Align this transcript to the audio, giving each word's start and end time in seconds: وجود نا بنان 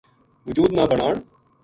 وجود 0.47 0.73
نا 0.73 0.85
بنان 0.85 1.23